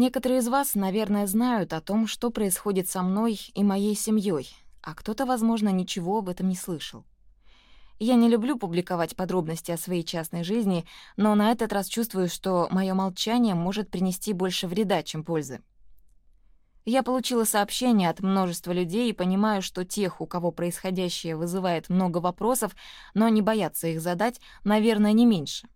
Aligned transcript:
Некоторые 0.00 0.38
из 0.38 0.48
вас, 0.48 0.76
наверное, 0.76 1.26
знают 1.26 1.74
о 1.74 1.82
том, 1.82 2.06
что 2.06 2.30
происходит 2.30 2.88
со 2.88 3.02
мной 3.02 3.38
и 3.52 3.62
моей 3.62 3.94
семьей, 3.94 4.48
а 4.80 4.94
кто-то, 4.94 5.26
возможно, 5.26 5.68
ничего 5.68 6.16
об 6.16 6.30
этом 6.30 6.48
не 6.48 6.56
слышал. 6.56 7.04
Я 7.98 8.14
не 8.14 8.30
люблю 8.30 8.56
публиковать 8.56 9.14
подробности 9.14 9.72
о 9.72 9.76
своей 9.76 10.02
частной 10.02 10.42
жизни, 10.42 10.86
но 11.18 11.34
на 11.34 11.52
этот 11.52 11.74
раз 11.74 11.86
чувствую, 11.86 12.30
что 12.30 12.66
мое 12.70 12.94
молчание 12.94 13.54
может 13.54 13.90
принести 13.90 14.32
больше 14.32 14.68
вреда, 14.68 15.02
чем 15.02 15.22
пользы. 15.22 15.60
Я 16.86 17.02
получила 17.02 17.44
сообщения 17.44 18.08
от 18.08 18.20
множества 18.20 18.72
людей 18.72 19.10
и 19.10 19.12
понимаю, 19.12 19.60
что 19.60 19.84
тех, 19.84 20.22
у 20.22 20.26
кого 20.26 20.50
происходящее 20.50 21.36
вызывает 21.36 21.90
много 21.90 22.22
вопросов, 22.22 22.74
но 23.12 23.26
они 23.26 23.42
боятся 23.42 23.88
их 23.88 24.00
задать, 24.00 24.40
наверное, 24.64 25.12
не 25.12 25.26
меньше. 25.26 25.68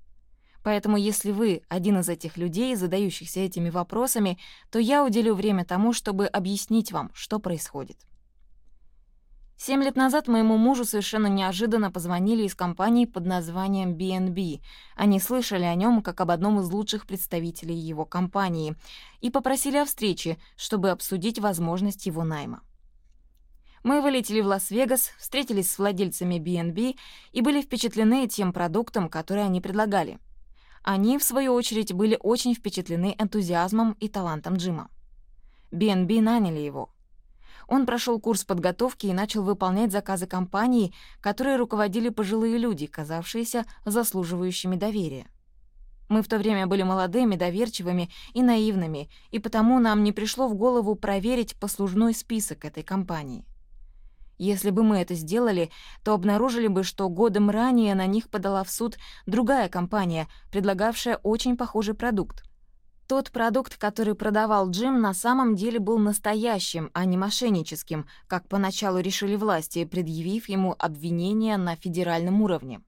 Поэтому 0.64 0.96
если 0.96 1.30
вы 1.30 1.62
один 1.68 1.98
из 2.00 2.08
этих 2.08 2.38
людей, 2.38 2.74
задающихся 2.74 3.40
этими 3.40 3.68
вопросами, 3.68 4.38
то 4.72 4.78
я 4.78 5.04
уделю 5.04 5.34
время 5.34 5.64
тому, 5.64 5.92
чтобы 5.92 6.26
объяснить 6.26 6.90
вам, 6.90 7.10
что 7.14 7.38
происходит. 7.38 7.98
Семь 9.56 9.84
лет 9.84 9.94
назад 9.94 10.26
моему 10.26 10.56
мужу 10.56 10.84
совершенно 10.84 11.26
неожиданно 11.28 11.90
позвонили 11.92 12.44
из 12.44 12.54
компании 12.54 13.04
под 13.04 13.26
названием 13.26 13.94
BNB. 13.94 14.60
Они 14.96 15.20
слышали 15.20 15.64
о 15.64 15.74
нем 15.74 16.02
как 16.02 16.20
об 16.22 16.30
одном 16.30 16.58
из 16.60 16.70
лучших 16.70 17.06
представителей 17.06 17.76
его 17.76 18.04
компании 18.04 18.74
и 19.20 19.30
попросили 19.30 19.76
о 19.76 19.84
встрече, 19.84 20.38
чтобы 20.56 20.90
обсудить 20.90 21.38
возможность 21.38 22.06
его 22.06 22.24
найма. 22.24 22.62
Мы 23.84 24.00
вылетели 24.00 24.40
в 24.40 24.46
Лас-Вегас, 24.46 25.10
встретились 25.18 25.70
с 25.70 25.78
владельцами 25.78 26.36
BNB 26.36 26.96
и 27.32 27.40
были 27.42 27.60
впечатлены 27.60 28.26
тем 28.28 28.54
продуктом, 28.54 29.10
который 29.10 29.44
они 29.44 29.60
предлагали. 29.60 30.18
Они, 30.84 31.18
в 31.18 31.24
свою 31.24 31.52
очередь, 31.54 31.92
были 31.92 32.16
очень 32.20 32.54
впечатлены 32.54 33.16
энтузиазмом 33.18 33.96
и 33.98 34.08
талантом 34.08 34.54
Джима. 34.54 34.88
BNB 35.72 36.20
наняли 36.20 36.60
его, 36.60 36.94
он 37.66 37.86
прошел 37.86 38.20
курс 38.20 38.44
подготовки 38.44 39.06
и 39.06 39.12
начал 39.12 39.42
выполнять 39.42 39.92
заказы 39.92 40.26
компании, 40.26 40.92
которые 41.20 41.56
руководили 41.56 42.08
пожилые 42.08 42.58
люди, 42.58 42.86
казавшиеся 42.86 43.64
заслуживающими 43.84 44.76
доверия. 44.76 45.26
Мы 46.08 46.22
в 46.22 46.28
то 46.28 46.36
время 46.36 46.66
были 46.66 46.82
молодыми, 46.82 47.36
доверчивыми 47.36 48.10
и 48.34 48.42
наивными, 48.42 49.08
и 49.30 49.38
потому 49.38 49.78
нам 49.80 50.04
не 50.04 50.12
пришло 50.12 50.48
в 50.48 50.54
голову 50.54 50.94
проверить 50.94 51.56
послужной 51.58 52.14
список 52.14 52.64
этой 52.66 52.82
компании. 52.82 53.46
Если 54.44 54.68
бы 54.68 54.82
мы 54.82 54.98
это 54.98 55.14
сделали, 55.14 55.70
то 56.04 56.12
обнаружили 56.12 56.66
бы, 56.66 56.84
что 56.84 57.08
годом 57.08 57.48
ранее 57.48 57.94
на 57.94 58.04
них 58.04 58.28
подала 58.28 58.62
в 58.62 58.70
суд 58.70 58.98
другая 59.24 59.70
компания, 59.70 60.28
предлагавшая 60.52 61.16
очень 61.22 61.56
похожий 61.56 61.94
продукт. 61.94 62.44
Тот 63.08 63.30
продукт, 63.30 63.78
который 63.78 64.14
продавал 64.14 64.68
Джим, 64.68 65.00
на 65.00 65.14
самом 65.14 65.56
деле 65.56 65.78
был 65.78 65.96
настоящим, 65.96 66.90
а 66.92 67.06
не 67.06 67.16
мошенническим, 67.16 68.06
как 68.26 68.46
поначалу 68.46 68.98
решили 68.98 69.34
власти, 69.34 69.86
предъявив 69.86 70.46
ему 70.50 70.76
обвинения 70.78 71.56
на 71.56 71.74
федеральном 71.76 72.42
уровне. 72.42 72.82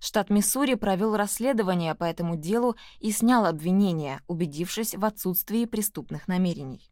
Штат 0.00 0.28
Миссури 0.28 0.74
провел 0.74 1.14
расследование 1.14 1.94
по 1.94 2.02
этому 2.02 2.34
делу 2.34 2.74
и 2.98 3.12
снял 3.12 3.46
обвинения, 3.46 4.22
убедившись 4.26 4.96
в 4.96 5.04
отсутствии 5.04 5.66
преступных 5.66 6.26
намерений. 6.26 6.90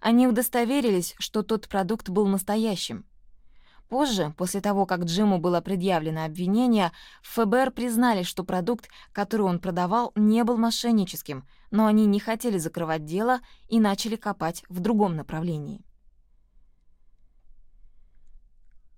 Они 0.00 0.26
удостоверились, 0.26 1.14
что 1.18 1.42
тот 1.42 1.68
продукт 1.68 2.08
был 2.08 2.26
настоящим— 2.26 3.04
Позже, 3.88 4.34
после 4.36 4.60
того, 4.60 4.84
как 4.84 5.04
Джиму 5.04 5.38
было 5.38 5.60
предъявлено 5.60 6.24
обвинение, 6.24 6.90
ФБР 7.22 7.70
признали, 7.70 8.24
что 8.24 8.42
продукт, 8.42 8.88
который 9.12 9.42
он 9.42 9.60
продавал, 9.60 10.12
не 10.16 10.42
был 10.42 10.56
мошенническим, 10.56 11.46
но 11.70 11.86
они 11.86 12.06
не 12.06 12.18
хотели 12.18 12.58
закрывать 12.58 13.04
дело 13.04 13.40
и 13.68 13.78
начали 13.78 14.16
копать 14.16 14.64
в 14.68 14.80
другом 14.80 15.14
направлении. 15.14 15.84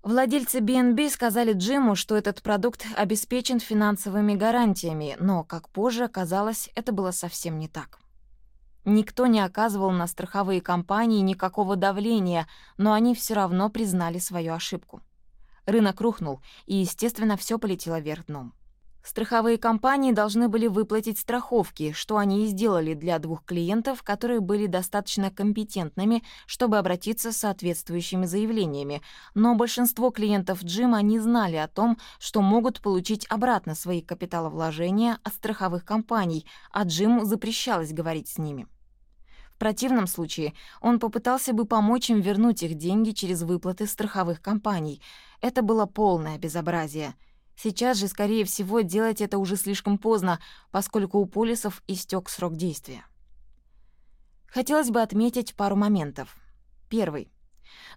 Владельцы 0.01 0.59
BNB 0.59 1.09
сказали 1.11 1.53
Джиму, 1.53 1.95
что 1.95 2.15
этот 2.15 2.41
продукт 2.41 2.83
обеспечен 2.95 3.59
финансовыми 3.59 4.33
гарантиями, 4.33 5.15
но, 5.19 5.43
как 5.43 5.69
позже 5.69 6.05
оказалось, 6.05 6.69
это 6.73 6.91
было 6.93 7.11
совсем 7.11 7.59
не 7.59 7.67
так. 7.67 7.99
Никто 8.85 9.27
не 9.27 9.41
оказывал 9.41 9.91
на 9.91 10.07
страховые 10.07 10.61
компании 10.61 11.21
никакого 11.21 11.75
давления, 11.75 12.47
но 12.77 12.93
они 12.93 13.13
все 13.13 13.33
равно 13.33 13.69
признали 13.69 14.19
свою 14.19 14.53
ошибку. 14.53 15.01
Рынок 15.65 16.01
рухнул, 16.01 16.41
и, 16.65 16.77
естественно, 16.77 17.37
все 17.37 17.59
полетело 17.59 17.99
вверх 17.99 18.25
дном. 18.25 18.53
Страховые 19.03 19.57
компании 19.57 20.11
должны 20.11 20.49
были 20.49 20.67
выплатить 20.67 21.17
страховки, 21.17 21.93
что 21.93 22.17
они 22.17 22.43
и 22.43 22.47
сделали 22.47 22.93
для 22.93 23.17
двух 23.19 23.45
клиентов, 23.45 24.03
которые 24.03 24.41
были 24.41 24.67
достаточно 24.67 25.31
компетентными, 25.31 26.21
чтобы 26.45 26.77
обратиться 26.77 27.31
с 27.31 27.37
соответствующими 27.37 28.25
заявлениями, 28.25 29.01
но 29.35 29.55
большинство 29.55 30.11
клиентов 30.11 30.63
Джима 30.63 31.01
не 31.01 31.19
знали 31.19 31.55
о 31.55 31.69
том, 31.69 31.97
что 32.19 32.41
могут 32.41 32.81
получить 32.81 33.25
обратно 33.29 33.73
свои 33.73 34.01
капиталовложения 34.01 35.19
от 35.23 35.33
страховых 35.33 35.85
компаний, 35.85 36.45
а 36.71 36.83
Джиму 36.83 37.23
запрещалось 37.23 37.93
говорить 37.93 38.27
с 38.27 38.37
ними. 38.37 38.67
В 39.55 39.59
противном 39.59 40.07
случае 40.07 40.53
он 40.81 40.99
попытался 40.99 41.53
бы 41.53 41.65
помочь 41.65 42.09
им 42.09 42.19
вернуть 42.21 42.63
их 42.63 42.75
деньги 42.75 43.11
через 43.11 43.43
выплаты 43.43 43.87
страховых 43.87 44.41
компаний. 44.41 45.01
Это 45.41 45.61
было 45.61 45.85
полное 45.85 46.37
безобразие— 46.37 47.15
Сейчас 47.61 47.97
же, 47.97 48.07
скорее 48.07 48.45
всего, 48.45 48.79
делать 48.79 49.19
это 49.19 49.37
уже 49.37 49.57
слишком 49.57 49.97
поздно, 49.97 50.39
поскольку 50.71 51.19
у 51.19 51.25
полисов 51.25 51.83
истек 51.87 52.29
срок 52.29 52.55
действия. 52.55 53.03
Хотелось 54.47 54.91
бы 54.91 55.01
отметить 55.01 55.55
пару 55.55 55.75
моментов. 55.75 56.37
Первый. 56.87 57.33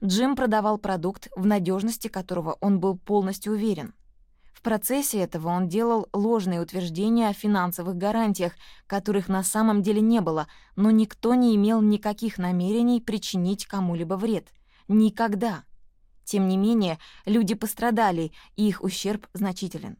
Джим 0.02 0.34
продавал 0.34 0.78
продукт, 0.78 1.28
в 1.36 1.46
надежности 1.46 2.08
которого 2.08 2.58
он 2.60 2.80
был 2.80 2.98
полностью 2.98 3.52
уверен. 3.52 3.94
В 4.52 4.62
процессе 4.62 5.20
этого 5.20 5.50
он 5.50 5.68
делал 5.68 6.08
ложные 6.12 6.60
утверждения 6.60 7.28
о 7.28 7.32
финансовых 7.32 7.96
гарантиях, 7.96 8.54
которых 8.88 9.28
на 9.28 9.44
самом 9.44 9.80
деле 9.80 10.00
не 10.00 10.20
было, 10.20 10.48
но 10.74 10.90
никто 10.90 11.34
не 11.34 11.54
имел 11.54 11.80
никаких 11.80 12.36
намерений 12.36 13.00
причинить 13.00 13.66
кому-либо 13.66 14.14
вред. 14.14 14.48
Никогда. 14.88 15.62
Тем 16.24 16.48
не 16.48 16.56
менее, 16.56 16.98
люди 17.26 17.54
пострадали, 17.54 18.32
и 18.56 18.68
их 18.68 18.82
ущерб 18.82 19.26
значителен. 19.32 19.98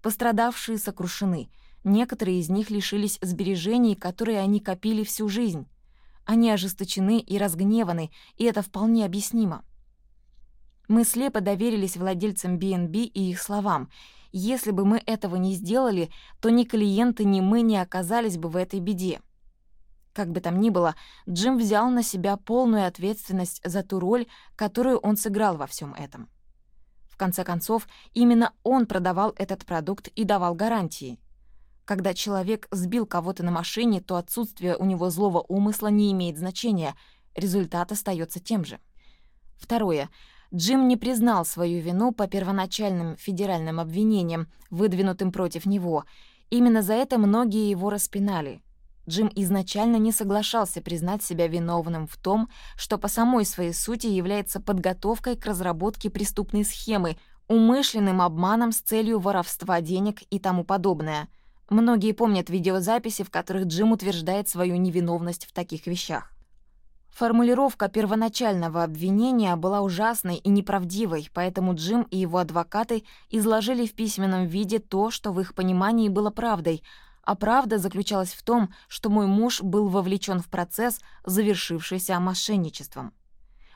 Пострадавшие 0.00 0.78
сокрушены. 0.78 1.50
Некоторые 1.84 2.40
из 2.40 2.48
них 2.48 2.70
лишились 2.70 3.18
сбережений, 3.20 3.94
которые 3.94 4.40
они 4.40 4.60
копили 4.60 5.04
всю 5.04 5.28
жизнь. 5.28 5.66
Они 6.24 6.50
ожесточены 6.50 7.18
и 7.18 7.38
разгневаны, 7.38 8.10
и 8.36 8.44
это 8.44 8.62
вполне 8.62 9.04
объяснимо. 9.04 9.64
Мы 10.88 11.04
слепо 11.04 11.40
доверились 11.40 11.96
владельцам 11.96 12.58
BNB 12.58 13.04
и 13.04 13.30
их 13.30 13.40
словам. 13.40 13.90
Если 14.32 14.70
бы 14.70 14.84
мы 14.84 15.02
этого 15.04 15.36
не 15.36 15.54
сделали, 15.54 16.10
то 16.40 16.50
ни 16.50 16.64
клиенты, 16.64 17.24
ни 17.24 17.40
мы 17.40 17.62
не 17.62 17.76
оказались 17.76 18.36
бы 18.36 18.48
в 18.48 18.56
этой 18.56 18.80
беде. 18.80 19.20
Как 20.12 20.30
бы 20.30 20.40
там 20.40 20.60
ни 20.60 20.68
было, 20.68 20.94
Джим 21.28 21.56
взял 21.56 21.88
на 21.90 22.02
себя 22.02 22.36
полную 22.36 22.86
ответственность 22.86 23.62
за 23.64 23.82
ту 23.82 23.98
роль, 23.98 24.26
которую 24.56 24.98
он 24.98 25.16
сыграл 25.16 25.56
во 25.56 25.66
всем 25.66 25.94
этом. 25.94 26.28
В 27.08 27.16
конце 27.16 27.44
концов, 27.44 27.86
именно 28.12 28.52
он 28.62 28.86
продавал 28.86 29.32
этот 29.36 29.64
продукт 29.64 30.08
и 30.08 30.24
давал 30.24 30.54
гарантии. 30.54 31.18
Когда 31.84 32.14
человек 32.14 32.68
сбил 32.70 33.06
кого-то 33.06 33.42
на 33.42 33.50
машине, 33.50 34.00
то 34.00 34.16
отсутствие 34.16 34.76
у 34.76 34.84
него 34.84 35.08
злого 35.10 35.44
умысла 35.48 35.88
не 35.88 36.12
имеет 36.12 36.38
значения, 36.38 36.94
результат 37.34 37.90
остается 37.90 38.38
тем 38.38 38.64
же. 38.64 38.80
Второе. 39.56 40.10
Джим 40.54 40.88
не 40.88 40.98
признал 40.98 41.46
свою 41.46 41.80
вину 41.80 42.12
по 42.12 42.26
первоначальным 42.26 43.16
федеральным 43.16 43.80
обвинениям, 43.80 44.48
выдвинутым 44.70 45.32
против 45.32 45.64
него. 45.64 46.04
Именно 46.50 46.82
за 46.82 46.92
это 46.92 47.16
многие 47.16 47.70
его 47.70 47.88
распинали— 47.88 48.60
Джим 49.08 49.30
изначально 49.34 49.96
не 49.96 50.12
соглашался 50.12 50.80
признать 50.80 51.22
себя 51.22 51.48
виновным 51.48 52.06
в 52.06 52.16
том, 52.16 52.48
что 52.76 52.98
по 52.98 53.08
самой 53.08 53.44
своей 53.44 53.72
сути 53.72 54.06
является 54.06 54.60
подготовкой 54.60 55.36
к 55.36 55.44
разработке 55.44 56.08
преступной 56.08 56.64
схемы, 56.64 57.16
умышленным 57.48 58.22
обманом 58.22 58.70
с 58.70 58.78
целью 58.78 59.18
воровства 59.18 59.80
денег 59.80 60.22
и 60.30 60.38
тому 60.38 60.64
подобное. 60.64 61.28
Многие 61.68 62.12
помнят 62.12 62.48
видеозаписи, 62.48 63.24
в 63.24 63.30
которых 63.30 63.66
Джим 63.66 63.92
утверждает 63.92 64.48
свою 64.48 64.76
невиновность 64.76 65.46
в 65.46 65.52
таких 65.52 65.86
вещах. 65.86 66.30
Формулировка 67.10 67.88
первоначального 67.88 68.84
обвинения 68.84 69.54
была 69.56 69.82
ужасной 69.82 70.36
и 70.36 70.48
неправдивой, 70.48 71.28
поэтому 71.34 71.74
Джим 71.74 72.02
и 72.10 72.16
его 72.16 72.38
адвокаты 72.38 73.04
изложили 73.30 73.86
в 73.86 73.94
письменном 73.94 74.46
виде 74.46 74.78
то, 74.78 75.10
что 75.10 75.32
в 75.32 75.40
их 75.40 75.54
понимании 75.54 76.08
было 76.08 76.30
правдой— 76.30 76.84
а 77.22 77.34
правда 77.34 77.78
заключалась 77.78 78.32
в 78.32 78.42
том, 78.42 78.72
что 78.88 79.10
мой 79.10 79.26
муж 79.26 79.62
был 79.62 79.88
вовлечен 79.88 80.40
в 80.40 80.48
процесс, 80.48 81.00
завершившийся 81.24 82.18
мошенничеством. 82.20 83.12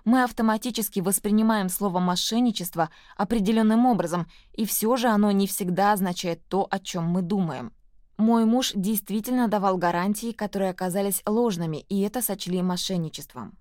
Мы 0.05 0.23
автоматически 0.23 1.01
воспринимаем 1.01 1.69
слово 1.69 1.99
«мошенничество» 1.99 2.91
определенным 3.17 3.87
образом, 3.87 4.29
и 4.53 4.65
все 4.65 4.97
же 4.97 5.09
оно 5.09 5.33
не 5.33 5.49
всегда 5.49 5.93
означает 5.93 6.47
то, 6.47 6.67
о 6.71 6.79
чем 6.79 7.05
мы 7.07 7.23
думаем. 7.23 7.73
Мой 8.17 8.45
муж 8.45 8.73
действительно 8.75 9.49
давал 9.49 9.77
гарантии, 9.77 10.31
которые 10.33 10.71
оказались 10.71 11.23
ложными, 11.27 11.79
и 11.89 12.01
это 12.03 12.23
сочли 12.23 12.63
мошенничеством. 12.63 13.59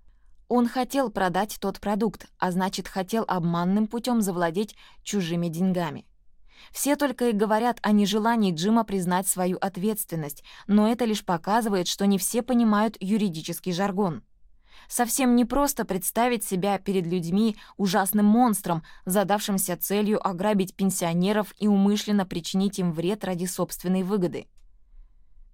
Он 0.48 0.68
хотел 0.68 1.10
продать 1.10 1.58
тот 1.60 1.80
продукт, 1.80 2.28
а 2.38 2.52
значит, 2.52 2.86
хотел 2.86 3.24
обманным 3.26 3.88
путем 3.88 4.22
завладеть 4.22 4.76
чужими 5.02 5.48
деньгами. 5.48 6.06
Все 6.72 6.96
только 6.96 7.30
и 7.30 7.32
говорят 7.32 7.78
о 7.82 7.92
нежелании 7.92 8.54
Джима 8.54 8.84
признать 8.84 9.28
свою 9.28 9.58
ответственность, 9.58 10.44
но 10.66 10.88
это 10.88 11.04
лишь 11.04 11.24
показывает, 11.24 11.88
что 11.88 12.06
не 12.06 12.18
все 12.18 12.42
понимают 12.42 12.96
юридический 13.00 13.72
жаргон. 13.72 14.22
Совсем 14.88 15.34
непросто 15.34 15.84
представить 15.84 16.44
себя 16.44 16.78
перед 16.78 17.06
людьми 17.06 17.56
ужасным 17.76 18.26
монстром, 18.26 18.82
задавшимся 19.04 19.76
целью 19.76 20.26
ограбить 20.26 20.76
пенсионеров 20.76 21.54
и 21.58 21.66
умышленно 21.66 22.24
причинить 22.24 22.78
им 22.78 22.92
вред 22.92 23.24
ради 23.24 23.46
собственной 23.46 24.02
выгоды. 24.02 24.46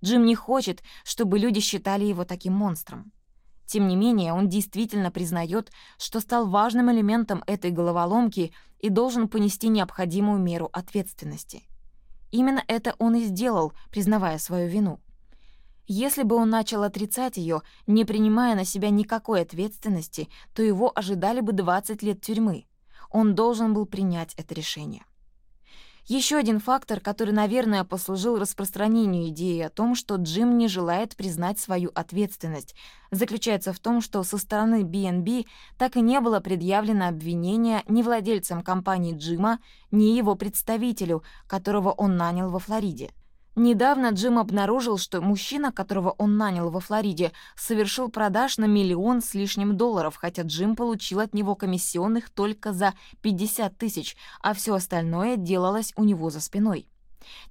Джим 0.05 0.27
не 0.27 0.35
хочет, 0.35 0.83
чтобы 1.05 1.39
люди 1.39 1.61
считали 1.61 2.05
его 2.05 2.25
таким 2.25 2.55
монстром. 2.55 3.13
Тем 3.73 3.89
не 3.89 3.97
менее, 3.97 4.35
он 4.35 4.51
действительно 4.51 5.11
признает, 5.11 5.73
что 5.97 6.21
стал 6.21 6.47
важным 6.47 6.93
элементом 6.93 7.43
этой 7.47 7.71
головоломки 7.71 8.53
и 8.81 8.91
должен 8.91 9.29
понести 9.29 9.69
необходимую 9.69 10.41
меру 10.41 10.69
ответственности. 10.75 11.63
Именно 12.31 12.63
это 12.69 12.95
он 12.99 13.15
и 13.15 13.25
сделал, 13.25 13.73
признавая 13.91 14.37
свою 14.37 14.69
вину. 14.69 15.01
Если 15.87 16.23
бы 16.23 16.37
он 16.37 16.51
начал 16.51 16.83
отрицать 16.83 17.39
ее, 17.39 17.63
не 17.87 18.05
принимая 18.05 18.57
на 18.57 18.67
себя 18.67 18.91
никакой 18.91 19.41
ответственности, 19.41 20.29
то 20.55 20.63
его 20.63 20.93
ожидали 20.95 21.41
бы 21.41 21.55
20 21.55 22.03
лет 22.03 22.21
тюрьмы. 22.21 22.67
Он 23.09 23.35
должен 23.35 23.73
был 23.73 23.87
принять 23.87 24.35
это 24.35 24.53
решение. 24.53 25.07
Еще 26.09 26.37
один 26.37 26.59
фактор, 26.59 26.99
который, 26.99 27.33
наверное, 27.33 27.85
послужил 27.85 28.37
распространению 28.37 29.29
идеи 29.29 29.61
о 29.61 29.71
том, 29.71 29.95
что 29.95 30.17
Джим 30.17 30.59
не 30.59 30.67
желает 30.67 31.15
признать 31.15 31.61
свою 31.61 31.93
ответственность, 31.95 32.75
заключается 33.13 33.73
в 33.73 33.79
том, 33.79 34.01
что 34.01 34.25
со 34.25 34.37
стороны 34.37 34.83
BNB 34.83 35.47
так 35.79 35.97
и 35.97 36.01
не 36.01 36.21
было 36.21 36.41
предъявлено 36.41 37.07
обвинение 37.07 37.83
ни 37.87 38.03
владельцам 38.03 38.63
компании 38.63 39.17
Джима, 39.17 39.61
ни 39.93 40.17
его 40.17 40.35
представителю, 40.35 41.23
которого 41.47 41.93
он 41.93 42.17
нанял 42.17 42.51
во 42.51 42.59
Флориде. 42.59 43.13
Недавно 43.55 44.11
Джим 44.13 44.39
обнаружил, 44.39 44.97
что 44.97 45.21
мужчина, 45.21 45.73
которого 45.73 46.15
он 46.17 46.39
нанял 46.39 46.71
во 46.71 46.81
Флориде, 46.81 47.33
совершил 47.55 48.09
продаж 48.09 48.57
на 48.57 48.65
миллион 48.65 49.21
с 49.21 49.35
лишним 49.35 49.77
долларов, 49.77 50.17
хотя 50.17 50.43
Джим 50.43 50.75
получил 50.75 51.21
от 51.21 51.35
него 51.35 51.55
комиссионных 51.55 52.31
только 52.31 52.73
за 52.73 52.95
50 53.21 53.77
тысяч, 53.77 54.17
а 54.41 54.55
все 54.55 54.75
остальное 54.75 55.37
делалось 55.37 55.93
у 55.97 56.05
него 56.05 56.31
за 56.31 56.41
спиной. 56.41 56.89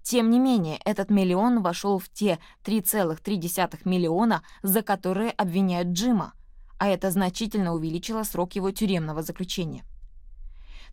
Тем 0.01 0.31
не 0.31 0.39
менее, 0.39 0.79
этот 0.85 1.11
миллион 1.11 1.61
вошел 1.61 1.99
в 1.99 2.09
те 2.09 2.39
3,3 2.65 3.81
миллиона, 3.85 4.41
за 4.63 4.81
которые 4.81 5.29
обвиняют 5.29 5.89
Джима, 5.89 6.33
а 6.79 6.87
это 6.87 7.11
значительно 7.11 7.75
увеличило 7.75 8.23
срок 8.23 8.53
его 8.53 8.71
тюремного 8.71 9.21
заключения. 9.21 9.83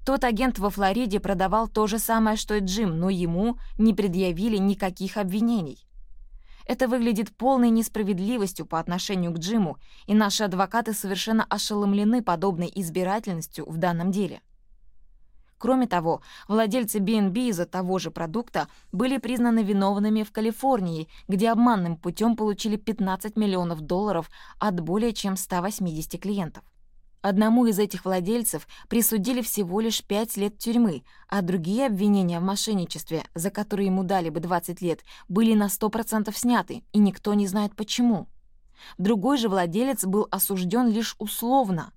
Тот 0.09 0.25
агент 0.25 0.59
во 0.59 0.71
Флориде 0.71 1.21
продавал 1.21 1.69
то 1.69 1.87
же 1.87 1.99
самое, 1.99 2.39
что 2.39 2.55
и 2.55 2.61
Джим, 2.61 2.99
но 2.99 3.11
ему 3.11 3.59
не 3.77 3.93
предъявили 3.93 4.57
никаких 4.57 5.19
обвинений. 5.19 5.87
Это 6.65 6.89
выглядит 6.89 7.37
полной 7.37 7.69
несправедливостью 7.69 8.65
по 8.65 8.81
отношению 8.81 9.33
к 9.33 9.39
Джиму, 9.39 9.77
и 10.07 10.15
наши 10.15 10.45
адвокаты 10.45 10.95
совершенно 10.95 11.45
ошеломлены 11.45 12.23
подобной 12.23 12.73
избирательностью 12.75 13.69
в 13.69 13.77
данном 13.77 14.11
деле. 14.11 14.41
Кроме 15.59 15.87
того, 15.87 16.23
владельцы 16.49 17.01
B&B 17.01 17.51
из-за 17.51 17.67
того 17.67 17.99
же 17.99 18.11
продукта 18.11 18.69
были 18.93 19.19
признаны 19.19 19.63
виновными 19.63 20.23
в 20.23 20.33
Калифорнии, 20.33 21.07
где 21.29 21.51
обманным 21.51 21.99
путем 21.99 22.35
получили 22.35 22.77
15 22.77 23.37
миллионов 23.37 23.83
долларов 23.83 24.31
от 24.59 24.81
более 24.81 25.13
чем 25.13 25.37
180 25.37 26.19
клиентов. 26.19 26.65
Одному 27.21 27.67
из 27.67 27.79
этих 27.81 28.05
владельцев 28.05 28.69
присудили 28.89 29.43
всего 29.43 29.81
лишь 29.81 30.05
5 30.05 30.37
лет 30.37 30.59
тюрьмы, 30.59 31.03
а 31.29 31.43
другие 31.43 31.87
обвинения 31.87 32.39
в 32.39 32.45
мошенничестве, 32.45 33.25
за 33.35 33.51
которые 33.51 33.87
ему 33.87 34.05
дали 34.05 34.31
бы 34.31 34.39
20 34.39 34.81
лет, 34.83 35.01
были 35.29 35.55
на 35.55 35.67
100% 35.67 36.33
сняты, 36.37 36.85
и 36.93 36.99
никто 36.99 37.35
не 37.35 37.49
знает 37.49 37.75
почему. 37.75 38.29
Другой 38.99 39.37
же 39.37 39.49
владелец 39.49 40.05
был 40.05 40.29
осужден 40.31 40.89
лишь 40.89 41.17
условно. 41.19 41.93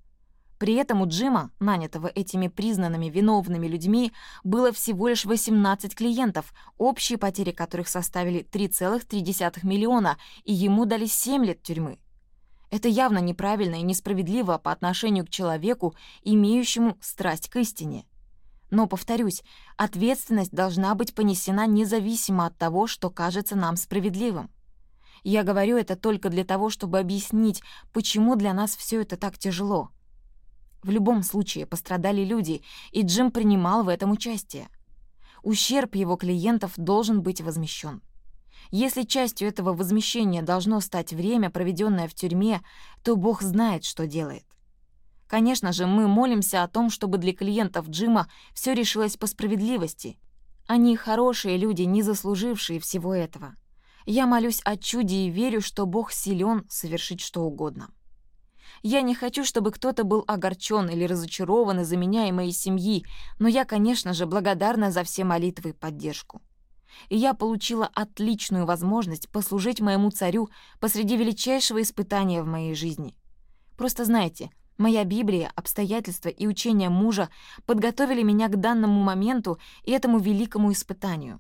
При 0.58 0.74
этом 0.76 1.02
у 1.02 1.08
Джима, 1.08 1.52
нанятого 1.60 2.08
этими 2.08 2.48
признанными 2.48 3.08
виновными 3.08 3.68
людьми, 3.68 4.12
было 4.44 4.72
всего 4.72 5.08
лишь 5.08 5.26
18 5.26 5.96
клиентов, 5.96 6.54
общие 6.78 7.18
потери 7.18 7.52
которых 7.52 7.90
составили 7.90 8.44
3,3 8.52 9.66
миллиона, 9.66 10.18
и 10.44 10.54
ему 10.54 10.86
дали 10.86 11.06
7 11.06 11.46
лет 11.46 11.62
тюрьмы. 11.62 12.00
Это 12.72 12.88
явно 12.88 13.20
неправильно 13.20 13.76
и 13.76 13.82
несправедливо 13.84 14.58
по 14.58 14.72
отношению 14.72 15.26
к 15.26 15.30
человеку, 15.30 15.94
имеющему 16.24 16.98
страсть 17.02 17.50
к 17.50 17.58
истине. 17.58 18.06
Но, 18.70 18.88
повторюсь, 18.88 19.44
ответственность 19.76 20.54
должна 20.54 20.96
быть 20.96 21.14
понесена 21.14 21.68
независимо 21.68 22.46
от 22.46 22.58
того, 22.58 22.88
что 22.88 23.10
кажется 23.10 23.58
нам 23.58 23.76
справедливым. 23.76 24.50
Я 25.24 25.44
говорю 25.44 25.78
это 25.78 25.98
только 25.98 26.30
для 26.30 26.46
того, 26.46 26.70
чтобы 26.70 26.98
объяснить, 26.98 27.62
почему 27.92 28.38
для 28.38 28.54
нас 28.54 28.78
все 28.78 29.02
это 29.02 29.18
так 29.18 29.38
тяжело. 29.38 29.92
В 30.82 30.90
любом 30.90 31.24
случае 31.24 31.66
пострадали 31.66 32.24
люди, 32.24 32.64
и 32.92 33.02
Джим 33.02 33.32
принимал 33.32 33.84
в 33.84 33.90
этом 33.90 34.12
участие. 34.12 34.70
Ущерб 35.44 35.96
его 35.96 36.16
клиентов 36.16 36.74
должен 36.78 37.22
быть 37.22 37.42
возмещен. 37.42 38.02
Если 38.72 39.04
частью 39.04 39.50
этого 39.50 39.74
возмещения 39.74 40.42
должно 40.42 40.80
стать 40.80 41.12
время, 41.12 41.50
проведенное 41.50 42.08
в 42.08 42.14
тюрьме, 42.14 42.62
то 43.04 43.18
Бог 43.18 43.42
знает, 43.42 43.84
что 43.84 44.08
делает. 44.08 44.46
Конечно 45.28 45.74
же, 45.74 45.88
мы 45.88 46.08
молимся 46.08 46.64
о 46.64 46.70
том, 46.70 46.90
чтобы 46.90 47.18
для 47.18 47.34
клиентов 47.34 47.90
Джима 47.90 48.30
все 48.54 48.74
решилось 48.74 49.18
по 49.18 49.28
справедливости. 49.28 50.18
Они 50.68 50.96
хорошие 50.96 51.58
люди, 51.58 51.82
не 51.82 52.02
заслужившие 52.02 52.80
всего 52.80 53.14
этого. 53.14 53.56
Я 54.06 54.26
молюсь 54.26 54.62
о 54.64 54.78
чуде 54.78 55.26
и 55.26 55.30
верю, 55.30 55.60
что 55.60 55.86
Бог 55.86 56.14
силен 56.14 56.66
совершить 56.70 57.20
что 57.20 57.44
угодно. 57.44 57.90
Я 58.84 59.02
не 59.02 59.16
хочу, 59.16 59.44
чтобы 59.44 59.72
кто-то 59.72 60.06
был 60.06 60.24
огорчен 60.28 60.88
или 60.90 61.04
разочарован 61.04 61.82
из-за 61.82 61.98
меня 61.98 62.30
и 62.30 62.32
моей 62.32 62.54
семьи, 62.54 63.06
но 63.38 63.50
я, 63.50 63.66
конечно 63.66 64.14
же, 64.14 64.26
благодарна 64.26 64.92
за 64.92 65.04
все 65.04 65.26
молитвы 65.26 65.72
и 65.72 65.74
поддержку 65.74 66.42
и 67.10 67.18
я 67.18 67.34
получила 67.34 67.90
отличную 67.94 68.65
возможность 68.65 69.30
послужить 69.30 69.82
моему 69.82 70.12
царю 70.12 70.50
посреди 70.80 71.18
величайшего 71.18 71.82
испытания 71.82 72.42
в 72.42 72.48
моей 72.48 72.75
жизни. 72.75 73.15
Просто 73.77 74.06
знайте, 74.06 74.51
моя 74.77 75.04
Библия, 75.04 75.51
обстоятельства 75.56 76.30
и 76.30 76.48
учения 76.48 76.89
мужа 76.89 77.30
подготовили 77.65 78.24
меня 78.24 78.48
к 78.48 78.60
данному 78.60 79.01
моменту 79.01 79.60
и 79.84 79.92
этому 79.92 80.20
великому 80.20 80.72
испытанию. 80.72 81.39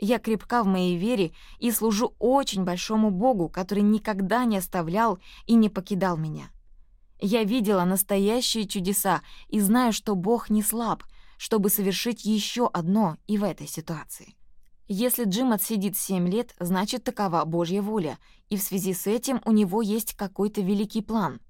Я 0.00 0.18
крепка 0.18 0.62
в 0.62 0.66
моей 0.66 0.96
вере 0.96 1.32
и 1.58 1.70
служу 1.70 2.14
очень 2.18 2.64
большому 2.64 3.10
Богу, 3.10 3.48
который 3.48 3.82
никогда 3.82 4.44
не 4.44 4.56
оставлял 4.56 5.18
и 5.46 5.54
не 5.54 5.68
покидал 5.68 6.16
меня. 6.16 6.50
Я 7.20 7.44
видела 7.44 7.84
настоящие 7.84 8.66
чудеса 8.66 9.22
и 9.48 9.60
знаю, 9.60 9.92
что 9.92 10.14
Бог 10.14 10.50
не 10.50 10.62
слаб, 10.62 11.04
чтобы 11.38 11.70
совершить 11.70 12.24
еще 12.24 12.66
одно 12.66 13.16
и 13.26 13.38
в 13.38 13.44
этой 13.44 13.66
ситуации. 13.66 14.34
Если 14.86 15.24
Джим 15.24 15.52
отсидит 15.52 15.96
7 15.96 16.28
лет, 16.28 16.54
значит, 16.60 17.04
такова 17.04 17.44
Божья 17.46 17.80
воля, 17.80 18.18
и 18.50 18.58
в 18.58 18.62
связи 18.62 18.92
с 18.92 19.06
этим 19.06 19.40
у 19.46 19.52
него 19.52 19.80
есть 19.80 20.14
какой-то 20.14 20.60
великий 20.60 21.00
план. 21.00 21.40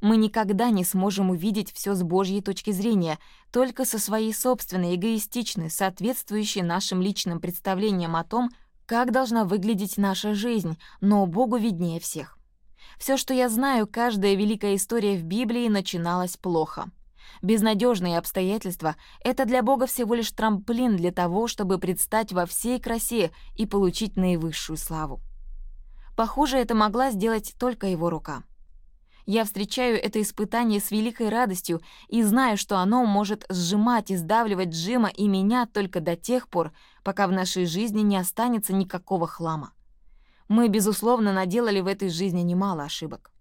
Мы 0.00 0.16
никогда 0.16 0.70
не 0.70 0.84
сможем 0.84 1.30
увидеть 1.30 1.72
все 1.72 1.94
с 1.94 2.02
Божьей 2.02 2.40
точки 2.40 2.72
зрения, 2.72 3.20
только 3.52 3.84
со 3.84 4.00
своей 4.00 4.34
собственной, 4.34 4.96
эгоистичной, 4.96 5.70
соответствующей 5.70 6.62
нашим 6.62 7.00
личным 7.00 7.40
представлениям 7.40 8.16
о 8.16 8.24
том, 8.24 8.50
как 8.84 9.12
должна 9.12 9.44
выглядеть 9.44 9.96
наша 9.96 10.34
жизнь, 10.34 10.76
но 11.00 11.24
Богу 11.26 11.56
виднее 11.56 12.00
всех. 12.00 12.36
Все, 12.98 13.16
что 13.16 13.32
я 13.32 13.48
знаю, 13.48 13.86
каждая 13.86 14.34
великая 14.34 14.74
история 14.74 15.16
в 15.16 15.22
Библии 15.22 15.68
начиналась 15.68 16.36
плохо— 16.36 16.90
Безнадежные 17.42 18.18
обстоятельства— 18.18 18.96
это 19.24 19.44
для 19.44 19.62
Бога 19.62 19.86
всего 19.86 20.14
лишь 20.14 20.30
трамплин 20.32 20.96
для 20.96 21.12
того, 21.12 21.48
чтобы 21.48 21.78
предстать 21.78 22.32
во 22.32 22.46
всей 22.46 22.80
красе 22.80 23.30
и 23.56 23.66
получить 23.66 24.16
наивысшую 24.16 24.76
славу. 24.76 25.20
Похоже, 26.16 26.58
это 26.58 26.74
могла 26.74 27.10
сделать 27.10 27.54
только 27.58 27.86
его 27.86 28.10
рука. 28.10 28.44
Я 29.24 29.44
встречаю 29.44 30.02
это 30.02 30.20
испытание 30.20 30.80
с 30.80 30.90
великой 30.90 31.28
радостью 31.28 31.80
и 32.08 32.22
знаю, 32.22 32.56
что 32.56 32.78
оно 32.78 33.04
может 33.04 33.44
сжимать 33.48 34.10
и 34.10 34.16
сдавливать 34.16 34.70
Джима 34.70 35.08
и 35.08 35.28
меня 35.28 35.66
только 35.66 36.00
до 36.00 36.16
тех 36.16 36.48
пор, 36.48 36.72
пока 37.04 37.28
в 37.28 37.32
нашей 37.32 37.66
жизни 37.66 38.00
не 38.00 38.16
останется 38.16 38.72
никакого 38.72 39.28
хлама. 39.28 39.72
Мы, 40.48 40.68
безусловно, 40.68 41.32
наделали 41.32 41.80
в 41.80 41.86
этой 41.86 42.08
жизни 42.08 42.40
немало 42.40 42.82
ошибок. 42.82 43.31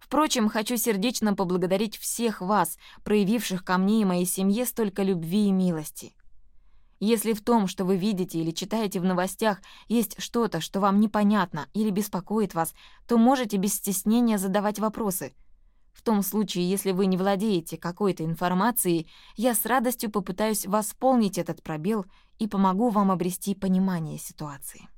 Впрочем, 0.00 0.48
хочу 0.48 0.76
сердечно 0.76 1.34
поблагодарить 1.34 1.96
всех 1.96 2.40
вас, 2.40 2.78
проявивших 3.04 3.64
ко 3.64 3.78
мне 3.78 4.02
и 4.02 4.04
моей 4.04 4.26
семье 4.26 4.64
столько 4.64 5.02
любви 5.02 5.48
и 5.48 5.52
милости. 5.52 6.14
Если 7.00 7.32
в 7.32 7.42
том, 7.42 7.68
что 7.68 7.84
вы 7.84 7.96
видите 7.96 8.40
или 8.40 8.50
читаете 8.50 9.00
в 9.00 9.04
новостях, 9.04 9.60
есть 9.86 10.20
что-то, 10.20 10.60
что 10.60 10.80
вам 10.80 10.98
непонятно 10.98 11.68
или 11.72 11.90
беспокоит 11.90 12.54
вас, 12.54 12.74
то 13.06 13.18
можете 13.18 13.56
без 13.56 13.74
стеснения 13.74 14.36
задавать 14.36 14.80
вопросы. 14.80 15.34
В 15.92 16.02
том 16.02 16.22
случае, 16.22 16.68
если 16.68 16.92
вы 16.92 17.06
не 17.06 17.16
владеете 17.16 17.76
какой-то 17.76 18.24
информацией, 18.24 19.08
я 19.36 19.54
с 19.54 19.66
радостью 19.66 20.10
попытаюсь 20.10 20.66
восполнить 20.66 21.38
этот 21.38 21.62
пробел 21.62 22.06
и 22.38 22.48
помогу 22.48 22.88
вам 22.88 23.10
обрести 23.10 23.54
понимание 23.54 24.18
ситуации. 24.18 24.88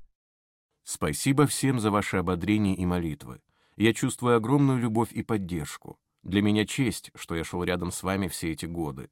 Спасибо 0.85 1.47
всем 1.47 1.81
за 1.81 1.91
ваши 1.91 2.17
ободрения 2.17 2.75
и 2.75 2.85
молитвы. 2.87 3.41
Я 3.81 3.95
чувствую 3.95 4.37
огромную 4.37 4.79
любовь 4.79 5.11
и 5.11 5.23
поддержку. 5.23 5.99
Для 6.23 6.43
меня 6.43 6.67
честь, 6.67 7.11
что 7.15 7.35
я 7.35 7.45
шел 7.45 7.65
рядом 7.65 7.93
с 7.93 8.03
вами 8.03 8.29
все 8.29 8.53
эти 8.53 8.67
годы. 8.67 9.09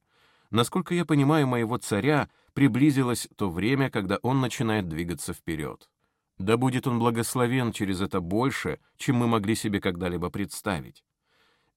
Насколько 0.51 0.93
я 0.93 1.05
понимаю 1.05 1.47
моего 1.47 1.79
царя, 1.79 2.29
приблизилось 2.53 3.27
то 3.35 3.49
время, 3.49 3.89
когда 3.89 4.19
он 4.21 4.41
начинает 4.41 4.87
двигаться 4.87 5.33
вперед. 5.33 5.89
Да 6.37 6.55
будет 6.55 6.85
он 6.85 6.99
благословен 6.99 7.71
через 7.71 7.99
это 7.99 8.19
больше, 8.19 8.79
чем 8.95 9.15
мы 9.15 9.25
могли 9.25 9.55
себе 9.55 9.81
когда-либо 9.81 10.29
представить. 10.29 11.03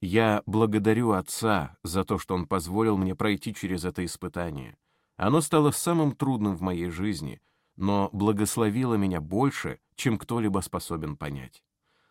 Я 0.02 0.42
благодарю 0.44 1.12
Отца 1.12 1.78
за 1.82 2.04
то, 2.04 2.18
что 2.18 2.34
Он 2.34 2.46
позволил 2.46 2.98
мне 2.98 3.14
пройти 3.14 3.54
через 3.54 3.86
это 3.86 4.04
испытание. 4.04 4.76
Оно 5.16 5.40
стало 5.40 5.70
самым 5.70 6.14
трудным 6.14 6.56
в 6.56 6.60
моей 6.60 6.90
жизни, 6.90 7.40
но 7.74 8.10
благословило 8.12 8.96
меня 8.96 9.22
больше, 9.22 9.80
чем 9.94 10.18
кто-либо 10.18 10.60
способен 10.60 11.16
понять. 11.16 11.62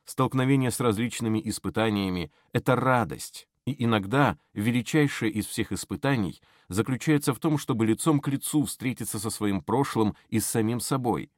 Столкновение 0.06 0.72
с 0.72 0.80
различными 0.80 1.42
испытаниями— 1.44 2.32
это 2.54 2.76
радость, 2.76 3.48
и 3.66 3.84
иногда 3.84 4.38
величайшее 4.54 5.32
из 5.32 5.46
всех 5.46 5.72
испытаний 5.72 6.42
заключается 6.68 7.34
в 7.34 7.40
том, 7.40 7.58
чтобы 7.58 7.86
лицом 7.86 8.20
к 8.20 8.28
лицу 8.28 8.66
встретиться 8.66 9.20
со 9.20 9.30
своим 9.30 9.62
прошлым 9.62 10.16
и 10.30 10.40
с 10.40 10.48
самим 10.48 10.80
собой. 10.80 11.32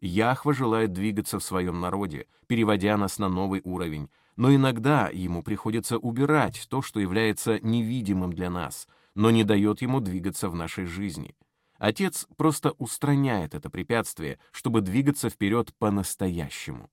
Яхва 0.00 0.52
желает 0.52 0.92
двигаться 0.92 1.38
в 1.38 1.44
своем 1.44 1.80
народе, 1.80 2.26
переводя 2.46 2.96
нас 2.96 3.18
на 3.18 3.28
новый 3.28 3.62
уровень, 3.64 4.10
но 4.36 4.54
иногда 4.54 5.08
ему 5.08 5.42
приходится 5.42 5.96
убирать 5.96 6.66
то, 6.68 6.82
что 6.82 7.00
является 7.00 7.58
невидимым 7.60 8.32
для 8.32 8.50
нас, 8.50 8.86
но 9.14 9.30
не 9.30 9.44
дает 9.44 9.80
ему 9.80 10.00
двигаться 10.00 10.50
в 10.50 10.54
нашей 10.54 10.84
жизни. 10.84 11.34
Отец 11.78 12.26
просто 12.36 12.72
устраняет 12.72 13.54
это 13.54 13.70
препятствие, 13.70 14.38
чтобы 14.52 14.82
двигаться 14.82 15.30
вперед 15.30 15.74
по-настоящему. 15.78 16.90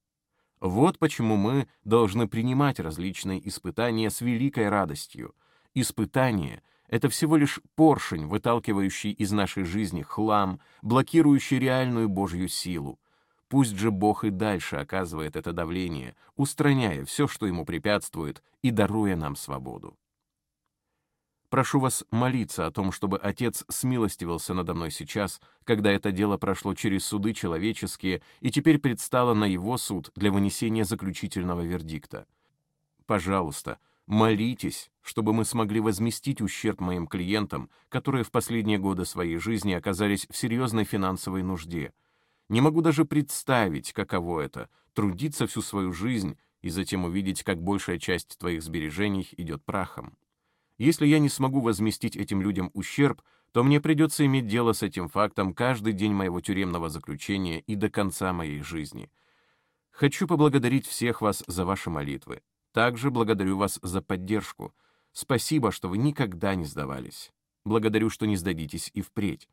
Вот 0.63 0.97
почему 0.97 1.35
мы 1.35 1.67
должны 1.83 2.25
принимать 2.25 2.79
различные 2.79 3.45
испытания 3.49 4.09
с 4.09 4.21
великой 4.21 4.69
радостью. 4.69 5.35
Испытание— 5.73 6.63
это 6.87 7.09
всего 7.09 7.35
лишь 7.35 7.59
поршень, 7.75 8.27
выталкивающий 8.27 9.11
из 9.11 9.33
нашей 9.33 9.65
жизни 9.65 10.03
хлам, 10.03 10.61
блокирующий 10.81 11.59
реальную 11.59 12.07
Божью 12.07 12.47
силу. 12.47 12.97
Пусть 13.49 13.75
же 13.75 13.91
Бог 13.91 14.23
и 14.23 14.29
дальше 14.29 14.77
оказывает 14.77 15.35
это 15.35 15.51
давление, 15.51 16.15
устраняя 16.37 17.03
все, 17.03 17.27
что 17.27 17.45
ему 17.45 17.65
препятствует, 17.65 18.41
и 18.61 18.71
даруя 18.71 19.17
нам 19.17 19.35
свободу. 19.35 19.97
Прошу 21.53 21.79
вас 21.79 22.03
молиться 22.09 22.65
о 22.65 22.71
том, 22.71 22.91
чтобы 22.91 23.19
Отец 23.19 23.63
смилостивился 23.69 24.55
надо 24.55 24.73
мной 24.73 24.89
сейчас, 24.89 25.39
когда 25.65 25.91
это 25.91 26.11
дело 26.11 26.37
прошло 26.37 26.73
через 26.73 27.05
суды 27.05 27.31
человеческие 27.35 28.23
и 28.39 28.49
теперь 28.49 28.79
предстало 28.79 29.35
на 29.35 29.45
его 29.45 29.77
суд 29.77 30.09
для 30.15 30.31
вынесения 30.31 30.83
заключительного 30.83 31.61
вердикта. 31.61 32.25
Пожалуйста, 33.05 33.77
молитесь, 34.07 34.89
чтобы 35.03 35.31
мы 35.31 35.45
смогли 35.45 35.79
возместить 35.79 36.41
ущерб 36.41 36.79
моим 36.79 37.05
клиентам, 37.05 37.69
которые 37.87 38.23
в 38.23 38.31
последние 38.31 38.79
годы 38.79 39.05
своей 39.05 39.37
жизни 39.37 39.73
оказались 39.73 40.25
в 40.31 40.35
серьезной 40.35 40.85
финансовой 40.85 41.43
нужде. 41.43 41.93
Не 42.49 42.61
могу 42.61 42.81
даже 42.81 43.05
представить, 43.05 43.93
каково 43.93 44.39
это— 44.39 44.69
трудиться 44.95 45.45
всю 45.45 45.61
свою 45.61 45.93
жизнь 45.93 46.35
и 46.63 46.71
затем 46.71 47.05
увидеть, 47.05 47.43
как 47.43 47.61
большая 47.61 47.99
часть 47.99 48.39
твоих 48.39 48.63
сбережений 48.63 49.29
идет 49.37 49.63
прахом. 49.63 50.17
Если 50.83 51.07
я 51.07 51.19
не 51.19 51.29
смогу 51.29 51.61
возместить 51.61 52.17
этим 52.17 52.41
людям 52.41 52.69
ущерб, 52.73 53.21
то 53.53 53.63
мне 53.63 53.79
придется 53.79 54.25
иметь 54.25 54.47
дело 54.47 54.73
с 54.73 54.83
этим 54.83 55.07
фактом 55.07 55.53
каждый 55.53 55.93
день 55.93 56.11
моего 56.11 56.41
тюремного 56.41 56.89
заключения 56.89 57.61
и 57.61 57.75
до 57.75 57.89
конца 57.89 58.33
моей 58.33 58.61
жизни. 58.61 59.09
Хочу 59.91 60.27
поблагодарить 60.27 60.85
всех 60.85 61.21
вас 61.21 61.41
за 61.47 61.63
ваши 61.63 61.89
молитвы. 61.89 62.41
Также 62.73 63.11
благодарю 63.11 63.57
вас 63.57 63.79
за 63.81 64.01
поддержку. 64.01 64.75
Спасибо, 65.13 65.71
что 65.71 65.87
вы 65.87 65.97
никогда 65.97 66.53
не 66.53 66.65
сдавались. 66.65 67.31
Благодарю, 67.63 68.09
что 68.09 68.27
не 68.27 68.35
сдадитесь 68.35 68.91
и 68.93 68.99
впредь. 68.99 69.47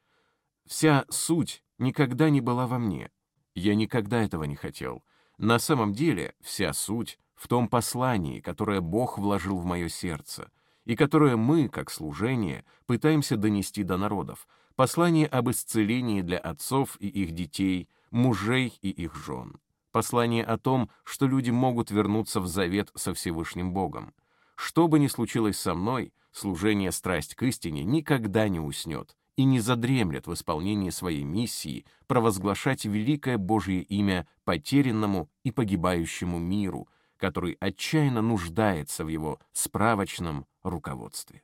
Вся 0.66 1.04
суть 1.10 1.62
никогда 1.78 2.28
не 2.28 2.40
была 2.40 2.66
во 2.66 2.80
мне. 2.80 3.08
Я 3.54 3.76
никогда 3.76 4.20
этого 4.20 4.42
не 4.42 4.56
хотел. 4.56 5.04
На 5.38 5.60
самом 5.60 5.92
деле, 5.92 6.34
вся 6.40 6.72
суть 6.72 7.20
в 7.36 7.46
том 7.46 7.68
послании, 7.68 8.40
которое 8.40 8.80
Бог 8.80 9.16
вложил 9.16 9.58
в 9.58 9.64
мое 9.64 9.88
сердце— 9.88 10.50
и 10.90 10.96
которое 10.96 11.36
мы, 11.36 11.68
как 11.68 11.88
служение, 11.88 12.64
пытаемся 12.86 13.36
донести 13.36 13.84
до 13.84 13.96
народов, 13.96 14.48
послание 14.74 15.28
об 15.28 15.48
исцелении 15.48 16.20
для 16.20 16.38
отцов 16.38 16.96
и 16.98 17.06
их 17.06 17.30
детей, 17.30 17.88
мужей 18.10 18.76
и 18.82 18.90
их 18.90 19.14
жен, 19.14 19.60
послание 19.92 20.42
о 20.44 20.58
том, 20.58 20.90
что 21.04 21.28
люди 21.28 21.50
могут 21.52 21.92
вернуться 21.92 22.40
в 22.40 22.48
завет 22.48 22.90
со 22.96 23.14
Всевышним 23.14 23.72
Богом. 23.72 24.12
Что 24.56 24.88
бы 24.88 24.98
ни 24.98 25.06
случилось 25.06 25.60
со 25.60 25.74
мной, 25.74 26.12
служение 26.32 26.90
«Страсть 26.90 27.36
к 27.36 27.44
истине» 27.44 27.84
никогда 27.84 28.48
не 28.48 28.58
уснет 28.58 29.16
и 29.36 29.44
не 29.44 29.60
задремлет 29.60 30.26
в 30.26 30.34
исполнении 30.34 30.90
своей 30.90 31.22
миссии 31.22 31.86
провозглашать 32.08 32.84
великое 32.84 33.38
Божье 33.38 33.80
имя 33.80 34.26
потерянному 34.42 35.30
и 35.44 35.52
погибающему 35.52 36.40
миру— 36.40 36.88
который 37.20 37.56
отчаянно 37.60 38.22
нуждается 38.22 39.04
в 39.04 39.08
его 39.08 39.38
справочном 39.52 40.46
руководстве. 40.62 41.42